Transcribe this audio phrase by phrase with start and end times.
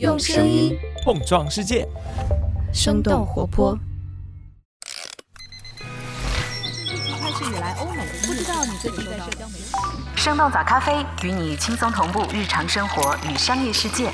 [0.00, 1.86] 用声音碰撞世界，
[2.72, 3.78] 生动活泼。
[7.20, 9.72] 开始以来，欧美不知道你最近在社交媒体。
[10.16, 14.10] 生动早咖啡与你轻松同步日常生活与商业世界。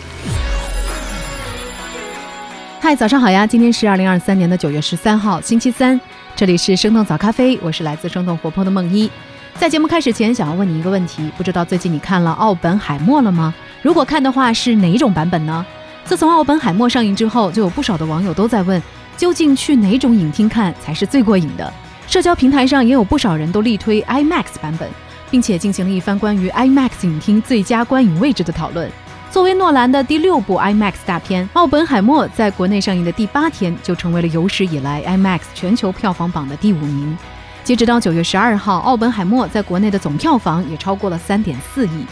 [2.79, 3.47] 嗨，早上好呀！
[3.47, 5.99] 今天是二零二三年的九月十三号，星期三。
[6.37, 9.11] 这里是生动早咖啡，我是来自生动活泼的梦一。
[9.59, 13.55] 在节目开始前，想要问你一个问题：不知道最近你看了《奥本海默》了吗？
[13.83, 15.65] 如果看的话，是哪种版本呢？
[16.05, 18.83] 自从《奥本海默》上映之后，就有不少的网友都在问，
[19.17, 21.73] 究竟去哪种影厅看才是最过瘾的？
[22.07, 24.87] 社交平台上也有不少人都力推 IMAX 版本，
[25.31, 28.91] 并且进行了一番关于 IMAX 影厅最佳观影位置的讨论。
[29.31, 37.17] 作为诺兰的第六部 IMAX 大片，《奥本海默》在国内上映的第八天就成为了有史以来 IMAX 全球票房榜的第五名。
[37.63, 42.05] 截止到九月十二号，《奥本海默》在国内的总票房也超过了三点四亿。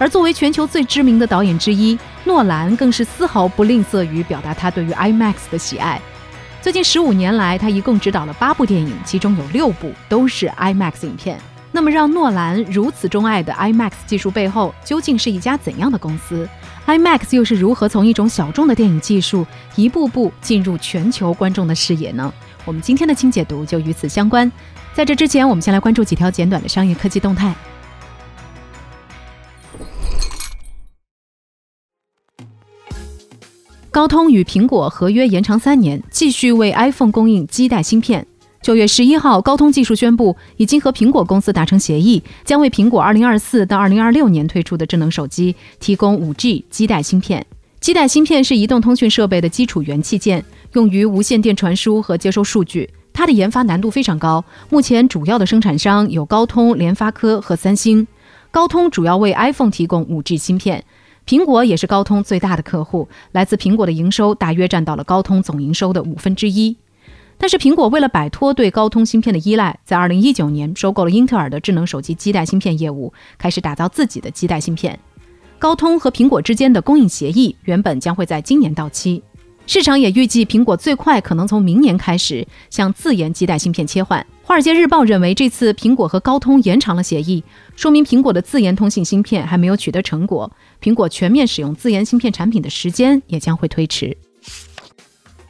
[0.00, 6.00] 而作为全球最知名的导演之一，诺兰更是丝毫不吝啬于表达他对于 IMAX 的喜爱。
[6.62, 11.38] 最近十五年来，他一共执导了八部电影，其中有六部都是 IMAX 影片。
[11.70, 16.48] 那么，让诺兰如此钟爱的 IMAX 技术背后，究竟是一家怎样的公司
[16.86, 22.32] ？IMAX 又是如何从一种小众的电影技术，一步步进入全球观众的视野呢？
[22.64, 24.50] 我们今天的清解读就与此相关。
[24.94, 27.54] 在这之前，我们先来关注几条简短的商业科技动态。
[33.92, 38.24] 高通与苹果合约延长三年，继续为 iPhone 供应基带芯片。
[38.62, 47.44] 九月十一号，高通技术宣布已经和苹果公司达成协议，将为苹果二零二四到二零二六年推出的智能手机提供五 G 基带芯片。
[47.80, 50.44] 基带芯片是移动通讯设备的基础元器件，
[50.74, 52.88] 用于无线电传输和接收数据。
[53.12, 58.06] 它的研发难度非常高，目前主要的生产商有高通、联发科和三星。
[58.52, 60.84] 高通主要为 iPhone 提供五 G 芯片。
[61.30, 66.76] 苹果也是高通最大的客户，来自苹果的营收大约占到了高通总营收的五分之一。
[67.38, 74.98] 但是苹果为了摆脱对高通芯片的依赖，在二零一九年收购了英特尔的智能手机基带芯片业务，开始打造自己的基带芯片。
[75.60, 79.22] 高通和苹果之间的供应协议原本将会在今年到期，
[79.72, 84.26] 市场也预计苹果最快可能从明年开始向自研基带芯片切换。
[84.42, 87.44] 华尔街日报认为，这次苹果和高通延长了协议，
[87.76, 90.50] 说明苹果的自研通信芯片还没有取得成果，
[90.82, 94.16] 苹果全面使用自研芯片产品的时间也将会推迟。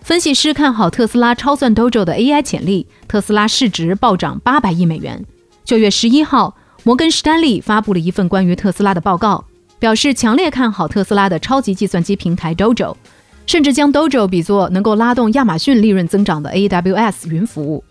[0.03, 5.25] 分析师看好特斯拉超算 Dojo 的 AI 潜力，特斯拉市值暴涨八百亿美元。
[5.64, 9.47] 九月十一号，摩根士丹利发布了一份关于特斯拉的报告，
[9.78, 12.94] 表示强烈看好特斯拉的超级计算机平台 Dojo，
[13.50, 17.83] 甚至将 Dojo 比作能够拉动亚马逊利润增长的 AWS 云服务。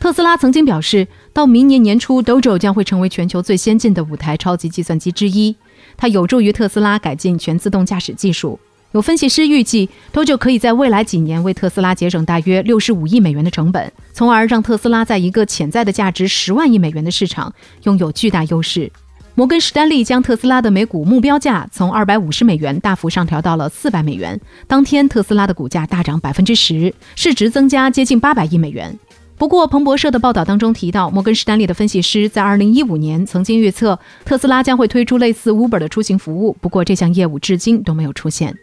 [0.00, 5.54] 特斯拉曾经表示，到明年年初，Dojo 将会成为全球最先进的五台超级计算机之一。
[5.98, 8.58] 它有助于特斯拉改进全自动驾驶技术。
[8.92, 17.52] 有分析师预计，Dojo 可以在未来几年为特斯拉节省大约六十五亿美元的成本，从而让特斯拉在一个潜在的价值十万亿美元的市场
[17.82, 18.90] 拥有巨大优势。
[19.34, 24.38] 摩根士丹利将特斯拉的每股目标价从二百五十美元大幅上调到了四百美元。
[24.66, 28.98] 当天，特斯拉的股价大涨百分之十，市值增加接近八百亿美元。
[29.38, 36.56] 不过，彭博社的报道当中提到，摩根士丹利的分析师在2015年曾经预测特斯拉将会推出类似 Uber 的出行服务。
[36.60, 38.54] 不过，这项业务至今都没有出现。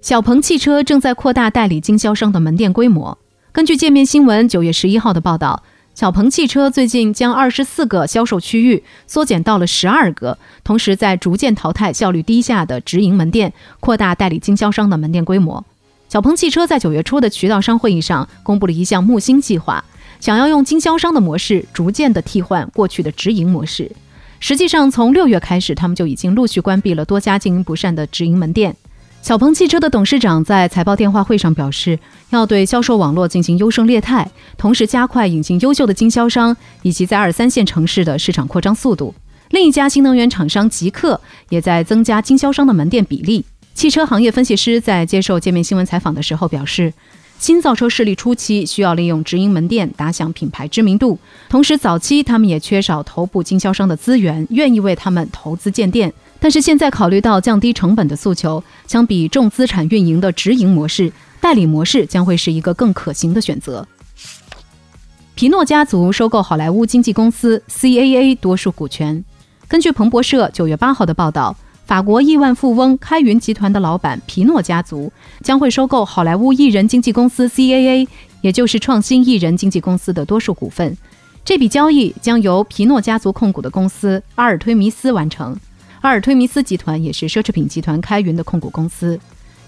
[0.00, 3.18] 小鹏汽车正在扩大代理经销商的门店规模。
[3.52, 5.62] 根据界面新闻9月11号的报道，
[5.94, 15.64] 小鹏汽车最近将24个销售区域缩减到了12个，同时在逐渐淘汰效率低下的直营门店，扩大代理经销商的门店规模。
[16.08, 19.84] 小鹏汽车在九月初的渠道商会议上公布了一项木星计划，
[20.18, 23.92] 想要用经销商的模式逐渐的替换过去的直营模式。
[24.40, 28.74] 实际上，从六月开始，他们就已经陆续关闭了多家经营不善的直营门店。
[29.24, 31.98] 小鹏汽车的董事长在财报电话会上表示，
[32.28, 39.14] 要对销售网络进行优胜劣汰，同时加快引进优秀的经销商以及在二三线城市的市场扩张速度。
[39.48, 41.18] 另一家新能源厂商极客
[41.48, 43.42] 也在增加经销商的门店比例。
[43.72, 46.92] 汽车行业分析师在接受界面新闻采访的时候表示，
[47.38, 51.18] 新造车势力初期需要利用直营门店打响品牌知名度，
[51.48, 56.12] 同时早期他们也缺少头部经销商的资源，愿意为他们投资建店。
[56.44, 61.10] 但是现在考虑到降低成本的诉求，相比重资产运营的直营模式，
[61.40, 63.88] 代理模式将会是一个更可行的选择。
[65.34, 69.24] 皮诺家族收购好莱坞经纪公司 CAA 多数股权。
[69.66, 71.56] 根据彭博社九月八号的报道。
[71.86, 75.12] 法国亿万富翁开云集团的老板皮诺家族
[75.42, 78.06] 将会收购好莱坞艺人经纪公司 CAA，
[78.42, 80.94] 也就是创新艺人经纪公司的多数股份。
[81.42, 85.56] 这笔交易将由皮诺家族控股的公司阿尔忒弥斯完成。
[86.04, 89.18] 阿尔忒弥斯集团也是奢侈品集团开云的控股公司。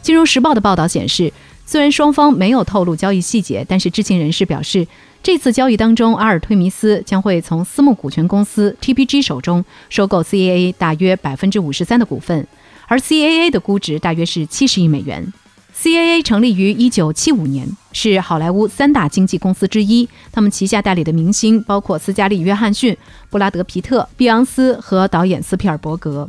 [0.02, 1.32] 金融时报的报道显示，
[1.64, 4.86] 虽然双方没有透露交易细节，但是知情人士表示，
[5.22, 12.46] 这次交易当中，阿尔忒弥斯将会从私募股权公司 TPG 手中收购 CAA 大约百分之五十三的股份，
[12.86, 15.32] 而 CAA 的估值大约是七十亿美元。
[15.78, 20.08] CAA 成立于一九七五年，是好莱坞三大经纪公司之一。
[20.32, 22.96] 他们旗下代理的明星包括斯嘉丽·约翰逊、
[23.28, 26.28] 布拉德·皮特、碧昂斯和导演斯皮尔伯格。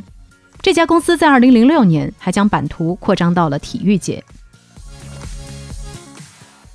[0.60, 4.22] 这家公司在二零零六年还将版图扩张到了体育界。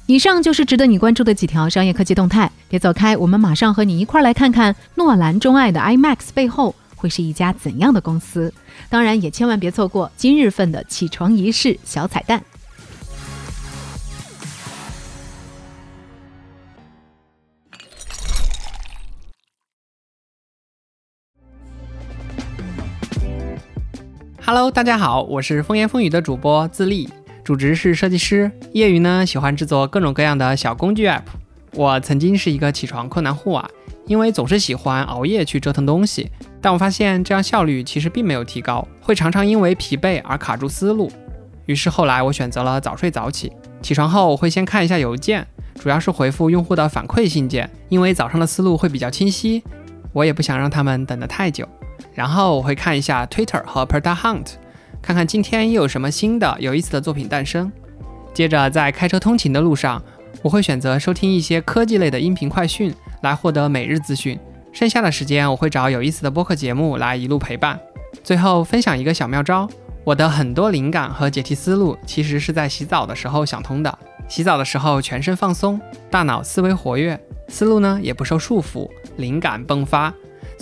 [0.08, 2.52] 以上就是值得你关注的几条商业科技动态。
[2.68, 8.52] 别走开，我们马上和你一块儿来看看诺兰钟爱的 IMAX 背后会是一家怎样的公司。
[8.90, 12.44] 当然，也千万别错过今日份的起床仪式小彩蛋。
[24.46, 27.10] Hello，大家好，我是风言风语的主播自立，
[27.46, 31.22] 主职是设计师，业余呢喜欢制作各种各样的小工具 App。
[31.76, 33.66] 我曾经是一个起床困难户啊，
[34.06, 36.30] 因为总是喜欢熬夜去折腾东西，
[36.60, 41.10] 但我发现这样效率其实并没有提高，会常常因为疲惫而卡住思路。
[41.66, 43.50] 于是后来我选择了早睡早起，
[43.82, 45.48] 起床后我会先看一下邮件，
[45.80, 49.64] 主要是回复用户的反馈信件，因为早上的思路会比较清晰，
[50.12, 51.66] 我也不想让他们等得太久。
[52.14, 54.54] 然后我会看一下 Twitter 和 Perta Hunt，
[55.02, 57.72] 看看今天又有什么新的有意思的作品诞生。
[58.34, 60.02] 接着在开车通勤的路上，
[60.42, 64.40] 我会选择收听一些科技类的音频快讯来获得每日资讯。
[64.72, 67.80] 剩下的时间我会找有意思的播客节目来一路陪伴。
[68.24, 69.70] 最后分享一个小妙招：
[70.04, 74.00] 我的很多灵感和解题思路其实是在洗澡的时候想通的。
[74.28, 75.80] 洗澡的时候全身放松，
[76.10, 77.20] 大脑思维活跃，
[77.50, 80.12] 思路呢也不受束缚，灵感迸发。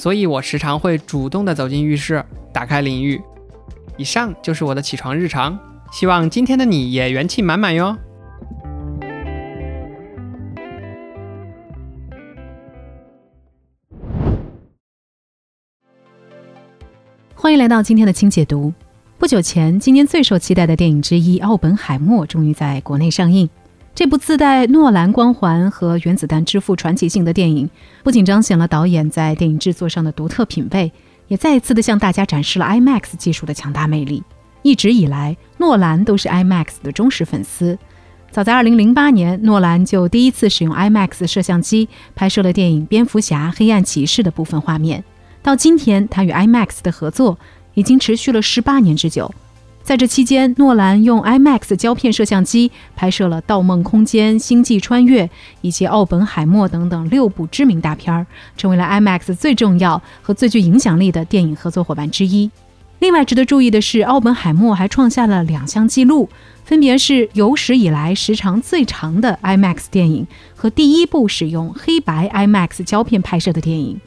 [0.01, 3.21] 所以我时常会主动的走进浴室，打开淋浴。
[3.97, 5.55] 以上就是我的起床日常，
[5.91, 7.95] 希望今天的你也元气满满哟。
[17.35, 18.73] 欢迎来到今天的轻解读。
[19.19, 23.47] 不久前，今年最受期待的电影之一《奥本海默》终于在国内上映。
[23.93, 27.69] 这部自带诺兰光环和原子弹之父传奇性的电影，
[28.03, 30.91] 不仅彰显了导演在电影制作上的独特品味，
[31.27, 34.23] 也再一次的向大家展示了 IMAX 技术的强大魅力。
[34.63, 37.77] 一直以来，诺兰都是 IMAX 的忠实粉丝。
[38.31, 45.03] 早在2008年，诺兰就第一次使用 IMAX 摄像机拍摄了电影《蝙蝠侠：黑暗骑士》的部分画面。
[45.43, 47.37] 到今天，他与 IMAX 的合作
[47.73, 49.29] 已经持续了18年之久。
[49.83, 55.25] 在这期间，诺兰用 IMAX 胶片摄像机拍摄了《盗梦空间》《星际穿越》
[55.61, 58.25] 以及《奥本海默》等等六部知名大片儿，
[58.55, 62.49] 成为了 IMAX 最重要和最具影响力的电影合作伙伴之一。
[62.99, 66.29] 另外值得注意的是，《奥本海默》还创下了两项纪录，
[66.63, 73.95] 分别是有史以来时长最长的 IMAX 电影和第一部使用黑白 IMAX 胶片拍摄的电影。《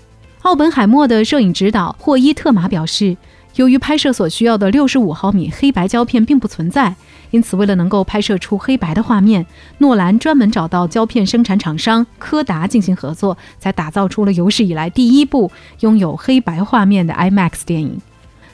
[0.43, 3.17] 奥本海默》的摄影指导霍伊特马表示。
[3.57, 6.97] 由于拍摄所需要的六十五毫米黑白胶片并不存在，
[7.31, 9.47] 因此为了能够拍摄出黑白的画面，
[9.79, 18.01] 诺兰专门找到胶片生产厂商柯达进行合作，才打造出了有史以来第一部拥有黑白画面的 IMAX 电影。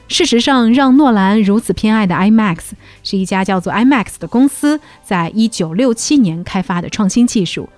[0.07, 2.57] 事实上，让诺兰如此偏爱的 IMAX
[3.01, 7.69] 是一家叫做 IMAX 的公司在一九六七年开发的创新技术。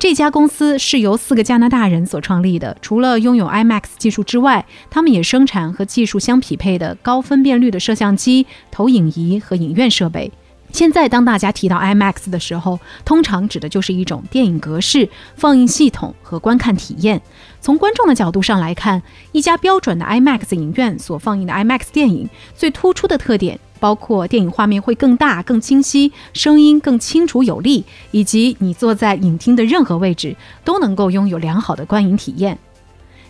[0.00, 2.74] 这家公司是由四个加拿大人所创立的。
[2.80, 10.32] 除了拥有 IMAX 技术之外，他们也生产和技术相匹配的高分辨率的摄像机、投影仪和影院设备。
[10.72, 17.20] 现在，当大家提到 IMAX 的时候，通常指的就是一种电影格式、放映系统和观看体验。
[17.60, 19.02] 从观众的角度上来看，
[19.32, 22.26] 一家标准的 IMAX 影院所放映的 IMAX 电影，
[22.56, 23.60] 最突出的特点。
[23.80, 32.58] 包括电影画面会更大、更清晰，声音更清楚有力，以及你坐在影厅的任何位置都能够拥有良好的观影体验。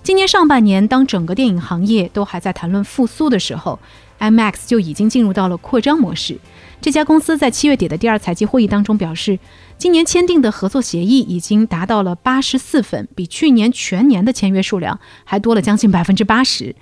[0.03, 3.79] 今年上半年，当整个电影行业都还在谈论复苏的时候
[4.19, 6.39] ，IMAX 就已经进入到了扩张模式。
[6.81, 9.39] 这家公司在七月底的第二财季会议当中表示，
[9.77, 16.75] 今年签订的合作协议已经达到了八十四份，比去年全年的签约数量还多了将近百分之八十。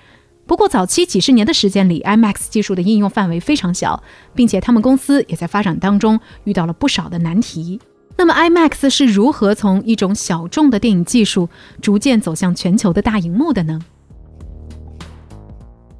[0.49, 4.03] 不过，早期几十年的时间里，IMAX 技术的应用范围非常小，
[4.35, 7.79] 并且他们公司也在发展当中遇到了不少的难题。
[8.17, 11.51] 那么，IMAX 是如何从一种小众的电影技术
[11.83, 13.79] 逐渐走向全球的大荧幕的呢？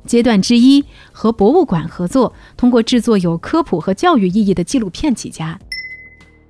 [0.07, 5.61] 阶段之一，和博物馆合作，通过制作有科普和教育意义的纪录片起家。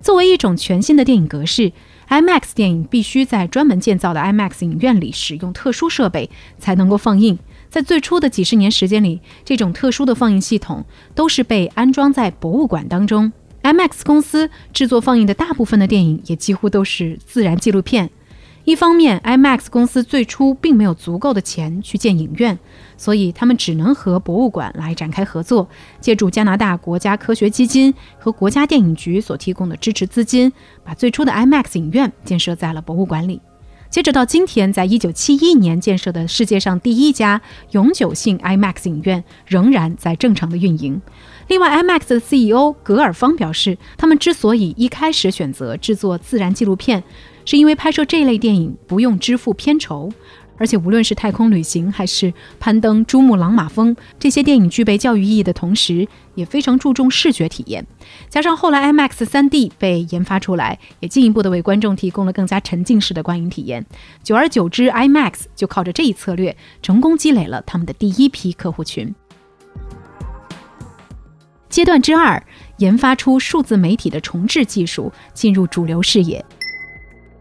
[0.00, 1.72] 作为一种全新的电影格式
[2.08, 7.36] ，IMAX 电影必须在专门建造的 IMAX 影院里使用特殊设备才能够放映。
[7.70, 10.84] 在最初的几十年时间里，这种特殊的放映系统
[11.14, 13.32] 都是被安装在博物馆当中。
[13.62, 18.08] IMAX 公司制作放映的大部分的电影也几乎都是自然纪录片。
[18.64, 22.58] 一方面，IMAX 公司最初并没有足够的钱去建影院，
[22.96, 25.68] 所以他们只能和博物馆来展开合作，
[26.00, 30.52] 借助加拿大国家科学基金和国家电影局所提供的支持资金，
[30.84, 33.40] 把最初的 IMAX 影院建设在了博物馆里。
[33.90, 37.40] 接着到今天，在一九七一年建设的世界上第一家
[37.70, 41.00] 永久性 IMAX 影院仍然在正常的运营。
[41.48, 47.02] 另外，IMAX 的 CEO 格尔方表示，他们之所以一开始选择制作自然纪录片，
[47.46, 50.12] 是因为拍摄这类电影不用支付片酬。
[50.58, 57.86] 而且，无论是太空旅行还是攀登珠穆朗玛峰，这些电影具备教育意义的同时，也非常注重视觉体验。
[58.28, 63.86] 加上后来 IMAX 3D 被研发出来，也进一步的为观众提供了更加沉浸式的观影体验。
[64.22, 69.14] 久而久之，IMAX 就靠着这一策略，成功积累了他们的第一批客户群。
[71.68, 72.42] 阶段之二，
[72.78, 76.44] 研发出数字媒体的重置技术，进入主流视野。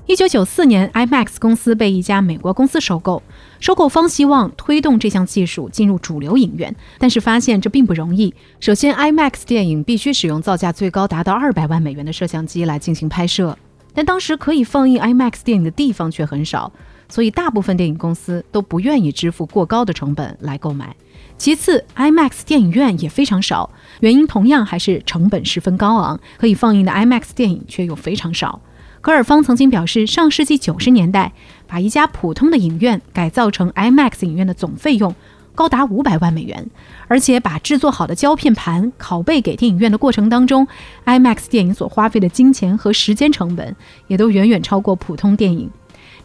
[0.07, 3.21] 一九九四年，IMAX 公司被一家美国公司收购。
[3.59, 8.33] 收购方希望推动这项技术进入主流影院，但是发现这并不容易。
[8.61, 13.57] 首先，IMAX 电影必须使用造价最高达到二百万美元的摄像机来进行拍摄，
[13.93, 16.71] 但当时可以放映 IMAX 电影的地方却很少，
[17.09, 20.95] 所以大部分电影公司都不愿意支付过高的成本来购买。
[21.37, 28.61] 其次，IMAX 电影院也非常少，原因同样还是成本十分高昂，可以放映的 IMAX 电影却又非常少。
[29.07, 31.31] 格尔方曾经表示，上世纪九十年代，
[31.65, 35.15] 把一家普通的影院改造成 IMAX 影院的总费用
[35.55, 36.69] 高达五百万美元，
[37.07, 40.67] 而且把制作好的胶片盘拷贝给电影院的过程当中
[41.05, 43.73] ，IMAX 电影所花费的金钱和时间成本
[44.07, 45.69] 也都远远超过普通电影。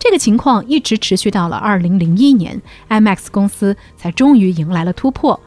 [0.00, 5.38] 这个情况一直持续到了二零零一年，IMAX 公司才终于迎来了突破，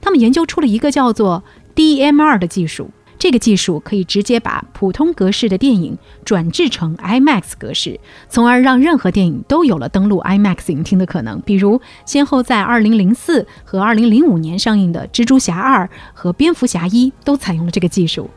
[0.00, 1.42] 他们研究出了一个叫做
[1.74, 2.88] DMR 的技术。
[3.24, 11.40] 这个技术可以直接把普通格式的电影转制成 IMAX 格式，从而让任何电影都有了登录 IMAX 影厅的可能。
[11.40, 18.28] 比如，先后在2004和2005年上映的《蜘蛛侠2》和《蝙蝠侠一》都采用了这个技术。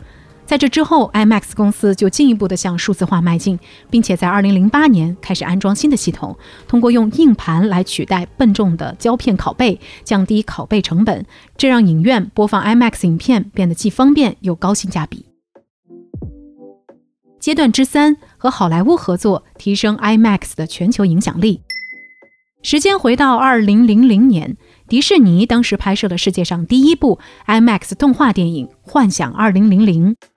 [0.48, 6.38] 在这之后，IMAX 公司就进一步的向数字化迈进，并且在2008年开始安装新的系统，
[6.70, 11.26] 通过用硬盘来取代笨重的胶片拷贝，降低拷贝成本，
[11.58, 15.26] 这让影院播放 IMAX 影片变得既方便又高性价比。
[17.42, 21.62] 阶段之三，和好莱坞合作，提升 IMAX 的全球影响力。
[22.64, 24.56] 时间回到2000年。
[24.88, 29.68] 迪士尼当时拍摄了世界上第一部 IMAX 动画电影《幻想2000》，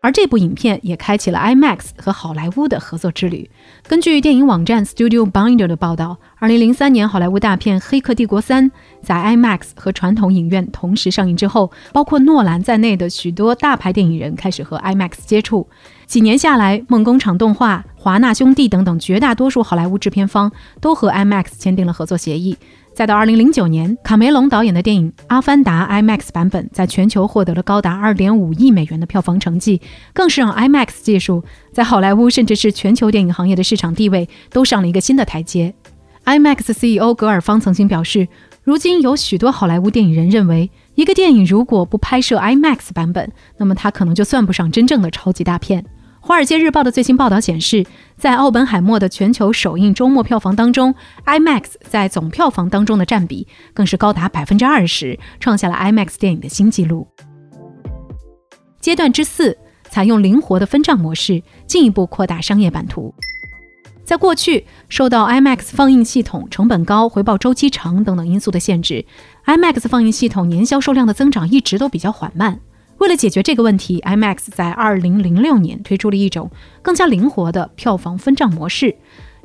[0.01, 3.49] 而这部影片也开启了 IMAX 和好莱坞的合作之旅。
[3.87, 8.65] 根据电影网站 Studio Binder 的报道，2003年好莱坞大片《黑客帝国3》
[9.01, 15.69] 在 IMAX 和传统影院同时上映之后，包括诺兰在内的许多大牌电影人开始和 IMAX 接触。
[16.07, 22.59] 几年下来，梦工厂动画、华纳兄弟等等绝大多数好莱坞制片方都和 IMAX 签订了合作协议。
[23.01, 29.81] 再到二零零九年，卡梅隆导演的电影《阿凡达》IMAX 版本在全球获得了高达二点五亿美元的票房成绩，
[30.13, 31.43] 更是让 IMAX 技术
[31.73, 35.73] 在好莱坞甚至是全球电影行业的市场地位都上了一个新的台阶。
[36.27, 38.29] IMAX CEO 格尔方曾经表示，
[38.65, 45.83] 如今有许多好莱坞电影人认为，一个电影如果不拍摄 IMAX 版本，那么它可能就算不上真正的超级大片。
[46.23, 47.85] 《华尔街日报》的最新报道显示，
[48.17, 57.09] 在奥本海默的全球首映周末票房当中，IMAX 在总票房当中的占比更是高达百分之二十，创下了 IMAX 电影的新纪录。
[58.81, 59.57] 阶段之四，
[59.89, 63.15] 采用灵活的分账模式，进一步扩大商业版图。
[64.05, 69.05] 在过去，受到 IMAX 放映系统成本高、回报周期长等等因素的限制
[69.47, 72.61] ，IMAX 放映系统年销售量的增长一直都比较缓慢。
[73.01, 76.51] 为了解决这个问题，IMAX 在2006年推出了一种
[76.83, 78.95] 更加灵活的票房分账模式。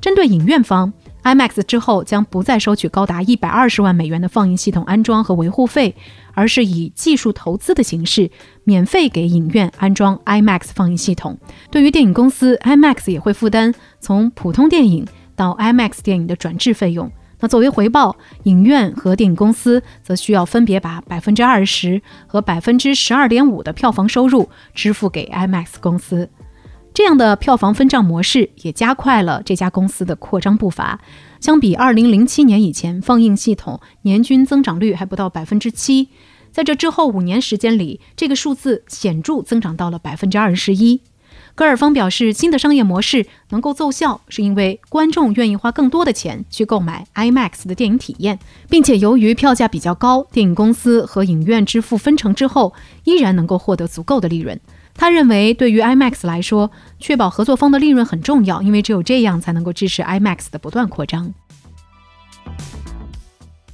[0.02, 0.92] 针对影院方
[1.24, 5.96] ，IMAX 之后将不再收取高达120万美元的放映系统安装和维护费，
[6.34, 8.30] 而是以技术投资的形式，
[8.66, 11.38] 免费给影院安装 IMAX 放映系统。
[11.72, 17.10] 对于电影公司，IMAX 也会负担从普通电影到 IMAX 电影的转制费用。
[17.46, 26.28] 那作为回报，影院和电影公司则需要分别把百分之二十和百分之十二点五的票房收入支付给 IMAX 公司。
[26.92, 31.00] 这样的票房分账模式也加快了这家公司的扩张步伐。
[31.40, 36.10] 相比二零零七年以前，放映系统年均增长率还不到百分之七，
[36.52, 41.02] 在这之后五年时间里，这个数字显著增长到了百分之二十一。
[41.56, 48.38] 戈尔方表示，新的商业模式能够奏效，是因为观众愿意花更多的钱去购买 IMAX 的电影体验，
[48.70, 52.74] 并且由于票价比较高，电影公司和影院支付分成之后，
[53.06, 54.60] 依然能够获得足够的利润。
[54.94, 61.34] 他认为，对于 IMAX 来说，确保合作方的利润很重要，因为只有这样才能够支持 IMAX 的不断扩张。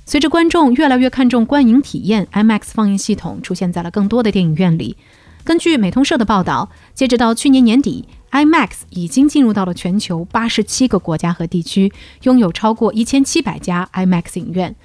[0.05, 4.97] 随着观众越来越看重观影体验，IMAX 放映系统出现在了更多的电影院里。
[5.43, 11.91] 根据美通社的报道，截止到去年年底，IMAX 已经进入到了全球八十七个国家和地区，
[12.23, 14.75] 拥有超过一千七百家 IMAX 影院。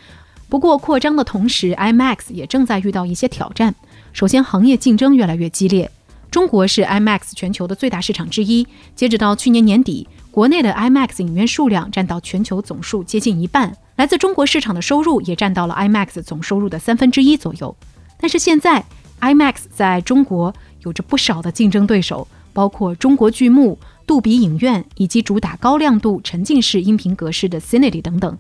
[0.49, 3.75] 不过，扩张的同时，IMAX 也正在遇到一些挑战。
[4.13, 5.91] 首先，行业竞争越来越激烈。
[6.31, 8.67] 中国是 IMAX 全球的最大市场之一。
[8.95, 17.77] 截止到去年年底，国内的 IMAX 影院数量占到全球总数接近一半，来自中国市场的收入也占到了 IMAX 总收入的三分之一左右。
[18.19, 18.85] 但是现在
[19.20, 20.54] ，IMAX 在中国
[20.85, 28.38] 有着不少的竞争对手，包括中国巨幕、杜比影院以及主打高亮度沉浸式音频格式的 Cinity 等等。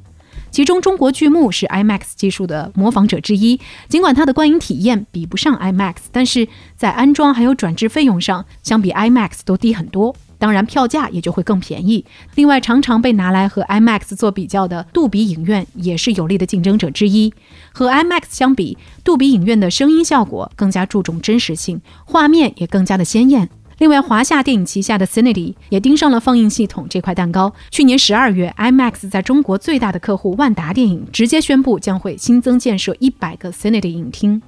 [0.50, 3.60] 其中，中国巨幕是 IMAX 技术的模仿者之一。
[3.88, 10.14] 尽管它的观影体验比不上 IMAX，但是在安装还有转制费用上，相比 IMAX 都低很多。
[10.38, 12.04] 当然，票价也就会更便宜。
[12.34, 17.32] 另外，常常被拿来和 IMAX 做比较的杜比影院也是有力的竞争者之一。
[17.72, 23.48] 和 IMAX 相比，杜比影院的声音效果更加注重真实性，画面也更加的鲜艳。
[23.78, 27.52] 另外，华夏电影旗下的 Cinity 也盯上了放映系统这块蛋糕。
[27.70, 34.40] 去年十二月，IMAX 在中国最大的客户万达电影直接宣布将会新增建设一百个 Cinity 影厅。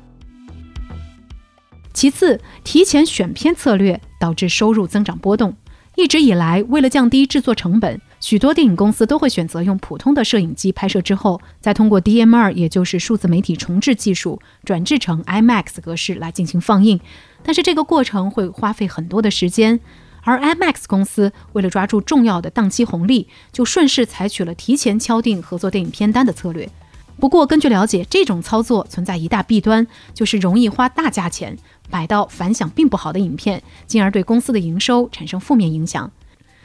[1.92, 5.54] 其次，提前选片策略导致收入增长波动。
[5.99, 17.00] 一直以来，为了降低制作成本，许多电影公司都会选择用普通的摄影机拍摄，之后再通过 DMR，也就是数字媒体重制技术，转制成 IMAX 格式来进行放映。
[17.43, 19.81] 但是这个过程会花费很多的时间，
[20.23, 26.71] 而 IMAX 公司为了抓住重要的档期红利，就顺势采取了提前敲定合作电影片单的策略。
[27.19, 31.59] 不过，根据了解，这种操作存在一大弊端，就是容易花大价钱。
[31.90, 36.11] 摆到反响并不好的影片，进而对公司的营收产生负面影响。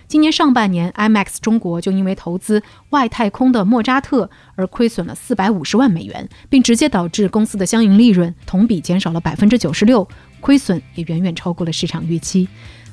[0.06, 10.08] 今年上半年，IMAX 中国就因为投资外太空的莫扎特而亏损了四百五十万美元，并直接导致公司的相应利润同比减少了百分之九十六，
[10.39, 12.48] 亏损也远远超过了市场预期。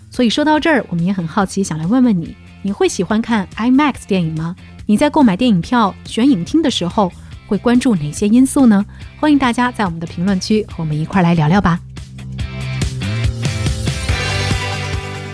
[0.09, 4.57] 所以说到这儿，我们也很好奇，想来问问你，你会喜欢看 IMAX 电影吗？
[4.87, 7.13] 你在购买电影票、选影厅的时候
[7.47, 8.87] 会关注哪些因素呢？
[9.19, 11.79] 欢迎大家在我们的评论区和我们一块来聊聊吧。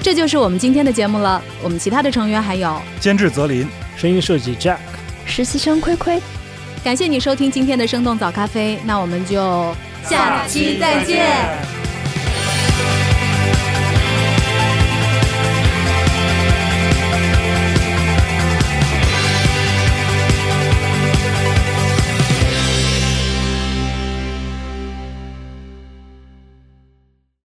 [0.06, 1.42] 这就是我们今天的节目了。
[1.60, 3.66] 我们其他的成员还有监制泽林，
[3.96, 4.76] 声音设计 Jack，
[5.24, 6.22] 实习生亏亏。
[6.84, 11.75] 感谢你收听今天的生动早咖啡，那我们就下期再见。